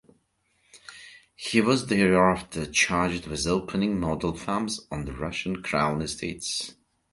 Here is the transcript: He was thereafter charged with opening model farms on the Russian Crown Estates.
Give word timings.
He 1.35 1.61
was 1.61 1.85
thereafter 1.85 2.65
charged 2.65 3.27
with 3.27 3.45
opening 3.45 3.99
model 3.99 4.35
farms 4.35 4.87
on 4.89 5.05
the 5.05 5.13
Russian 5.13 5.61
Crown 5.61 6.01
Estates. 6.01 6.73